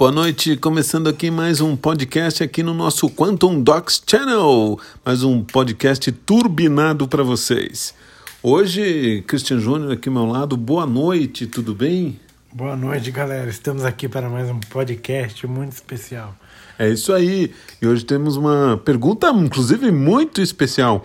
Boa 0.00 0.10
noite, 0.10 0.56
começando 0.56 1.10
aqui 1.10 1.30
mais 1.30 1.60
um 1.60 1.76
podcast 1.76 2.42
aqui 2.42 2.62
no 2.62 2.72
nosso 2.72 3.10
Quantum 3.10 3.60
Docs 3.60 4.02
Channel, 4.06 4.78
mais 5.04 5.22
um 5.22 5.44
podcast 5.44 6.10
turbinado 6.10 7.06
para 7.06 7.22
vocês. 7.22 7.94
Hoje, 8.42 9.22
Christian 9.26 9.60
Júnior 9.60 9.92
aqui 9.92 10.08
ao 10.08 10.14
meu 10.14 10.24
lado, 10.24 10.56
boa 10.56 10.86
noite, 10.86 11.46
tudo 11.46 11.74
bem? 11.74 12.18
Boa 12.50 12.74
noite, 12.74 13.10
galera. 13.10 13.50
Estamos 13.50 13.84
aqui 13.84 14.08
para 14.08 14.30
mais 14.30 14.48
um 14.48 14.58
podcast 14.58 15.46
muito 15.46 15.72
especial. 15.72 16.34
É 16.78 16.88
isso 16.88 17.12
aí. 17.12 17.52
E 17.82 17.86
hoje 17.86 18.02
temos 18.02 18.36
uma 18.38 18.80
pergunta, 18.82 19.28
inclusive, 19.28 19.92
muito 19.92 20.40
especial. 20.40 21.04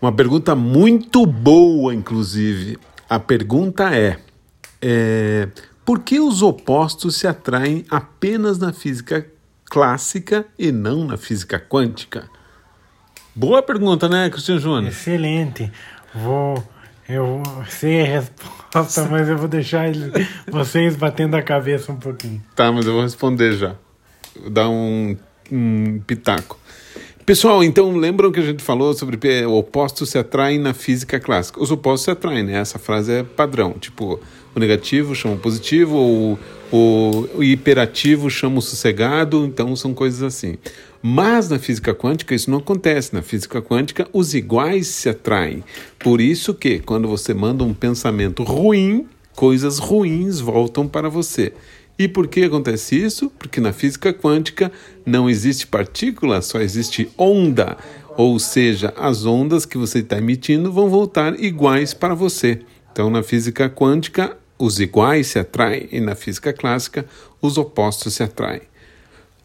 Uma 0.00 0.12
pergunta 0.12 0.54
muito 0.54 1.26
boa, 1.26 1.92
inclusive. 1.92 2.78
A 3.10 3.18
pergunta 3.18 3.92
é, 3.92 4.16
é 4.80 5.48
por 5.88 6.00
que 6.00 6.20
os 6.20 6.42
opostos 6.42 7.16
se 7.16 7.26
atraem 7.26 7.82
apenas 7.88 8.58
na 8.58 8.74
física 8.74 9.26
clássica 9.64 10.44
e 10.58 10.70
não 10.70 11.06
na 11.06 11.16
física 11.16 11.58
quântica? 11.58 12.28
Boa 13.34 13.62
pergunta, 13.62 14.06
né, 14.06 14.28
Cristiano 14.28 14.60
Júnior? 14.60 14.92
Excelente. 14.92 15.72
Vou. 16.14 16.62
Eu 17.08 17.42
sei 17.70 18.02
a 18.02 18.04
resposta, 18.04 19.04
mas 19.08 19.30
eu 19.30 19.38
vou 19.38 19.48
deixar 19.48 19.86
vocês 20.50 20.94
batendo 20.94 21.36
a 21.36 21.42
cabeça 21.42 21.90
um 21.90 21.96
pouquinho. 21.96 22.44
Tá, 22.54 22.70
mas 22.70 22.84
eu 22.84 22.92
vou 22.92 23.00
responder 23.00 23.54
já. 23.54 23.74
Vou 24.38 24.50
dar 24.50 24.68
um, 24.68 25.16
um 25.50 26.00
pitaco. 26.06 26.60
Pessoal, 27.28 27.62
então 27.62 27.94
lembram 27.94 28.32
que 28.32 28.40
a 28.40 28.42
gente 28.42 28.62
falou 28.62 28.94
sobre 28.94 29.44
opostos 29.44 30.08
se 30.08 30.16
atraem 30.16 30.58
na 30.58 30.72
física 30.72 31.20
clássica? 31.20 31.62
Os 31.62 31.70
opostos 31.70 32.04
se 32.04 32.10
atraem, 32.10 32.42
né? 32.42 32.54
Essa 32.54 32.78
frase 32.78 33.12
é 33.12 33.22
padrão. 33.22 33.74
Tipo, 33.78 34.18
o 34.54 34.58
negativo 34.58 35.14
chama 35.14 35.34
o 35.34 35.38
positivo, 35.38 35.94
ou 35.94 36.38
o, 36.72 37.28
o 37.34 37.44
hiperativo 37.44 38.30
chama 38.30 38.60
o 38.60 38.62
sossegado, 38.62 39.44
então 39.44 39.76
são 39.76 39.92
coisas 39.92 40.22
assim. 40.22 40.56
Mas 41.02 41.50
na 41.50 41.58
física 41.58 41.94
quântica 41.94 42.34
isso 42.34 42.50
não 42.50 42.60
acontece. 42.60 43.14
Na 43.14 43.20
física 43.20 43.60
quântica 43.60 44.08
os 44.10 44.32
iguais 44.32 44.86
se 44.86 45.10
atraem. 45.10 45.62
Por 45.98 46.22
isso 46.22 46.54
que 46.54 46.78
quando 46.78 47.06
você 47.06 47.34
manda 47.34 47.62
um 47.62 47.74
pensamento 47.74 48.42
ruim, 48.42 49.06
coisas 49.36 49.78
ruins 49.78 50.40
voltam 50.40 50.88
para 50.88 51.10
você. 51.10 51.52
E 51.98 52.06
por 52.06 52.28
que 52.28 52.44
acontece 52.44 52.96
isso? 52.96 53.28
Porque 53.38 53.60
na 53.60 53.72
física 53.72 54.12
quântica 54.12 54.70
não 55.04 55.28
existe 55.28 55.66
partícula, 55.66 56.40
só 56.40 56.60
existe 56.60 57.10
onda. 57.18 57.76
Ou 58.16 58.38
seja, 58.38 58.94
as 58.96 59.26
ondas 59.26 59.64
que 59.64 59.76
você 59.76 59.98
está 59.98 60.18
emitindo 60.18 60.70
vão 60.70 60.88
voltar 60.88 61.38
iguais 61.42 61.92
para 61.92 62.14
você. 62.14 62.60
Então, 62.92 63.10
na 63.10 63.22
física 63.22 63.68
quântica, 63.68 64.36
os 64.58 64.78
iguais 64.78 65.28
se 65.28 65.38
atraem, 65.38 65.88
e 65.90 66.00
na 66.00 66.14
física 66.14 66.52
clássica, 66.52 67.04
os 67.40 67.58
opostos 67.58 68.14
se 68.14 68.22
atraem. 68.22 68.62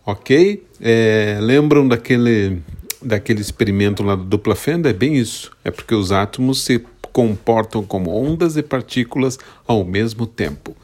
Ok? 0.05 0.63
É, 0.81 1.39
lembram 1.41 1.87
daquele, 1.87 2.61
daquele 3.01 3.41
experimento 3.41 4.03
lá 4.03 4.15
do 4.15 4.25
dupla 4.25 4.55
fenda? 4.55 4.89
É 4.89 4.93
bem 4.93 5.15
isso. 5.15 5.51
É 5.63 5.71
porque 5.71 5.95
os 5.95 6.11
átomos 6.11 6.63
se 6.63 6.83
comportam 7.11 7.83
como 7.83 8.11
ondas 8.11 8.57
e 8.57 8.63
partículas 8.63 9.39
ao 9.67 9.83
mesmo 9.85 10.25
tempo. 10.27 10.75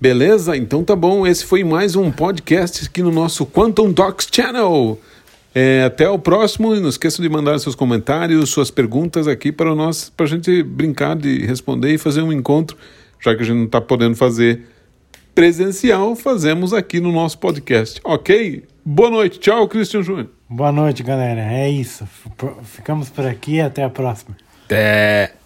Beleza? 0.00 0.56
Então 0.56 0.82
tá 0.82 0.96
bom. 0.96 1.26
Esse 1.26 1.44
foi 1.44 1.62
mais 1.62 1.94
um 1.94 2.10
podcast 2.10 2.86
aqui 2.86 3.02
no 3.02 3.12
nosso 3.12 3.44
Quantum 3.44 3.92
Docs 3.92 4.28
Channel. 4.32 4.98
É, 5.54 5.82
até 5.84 6.08
o 6.08 6.18
próximo 6.18 6.74
e 6.74 6.80
não 6.80 6.88
esqueça 6.88 7.20
de 7.20 7.28
mandar 7.28 7.58
seus 7.58 7.74
comentários, 7.74 8.48
suas 8.48 8.70
perguntas 8.70 9.28
aqui 9.28 9.52
para 9.52 9.74
nós, 9.74 10.08
para 10.08 10.24
a 10.24 10.28
gente 10.28 10.62
brincar 10.62 11.16
de 11.16 11.44
responder 11.44 11.92
e 11.92 11.98
fazer 11.98 12.22
um 12.22 12.32
encontro, 12.32 12.78
já 13.20 13.34
que 13.34 13.42
a 13.42 13.44
gente 13.44 13.56
não 13.56 13.64
está 13.66 13.78
podendo 13.78 14.16
fazer 14.16 14.62
presencial, 15.34 16.16
fazemos 16.16 16.72
aqui 16.72 16.98
no 16.98 17.12
nosso 17.12 17.36
podcast. 17.38 18.00
Ok? 18.02 18.64
Boa 18.82 19.10
noite. 19.10 19.38
Tchau, 19.38 19.68
Christian 19.68 20.02
Júnior. 20.02 20.28
Boa 20.48 20.72
noite, 20.72 21.02
galera. 21.02 21.42
É 21.42 21.68
isso. 21.68 22.08
Ficamos 22.62 23.10
por 23.10 23.26
aqui. 23.26 23.60
Até 23.60 23.84
a 23.84 23.90
próxima. 23.90 24.34
Até. 24.64 25.39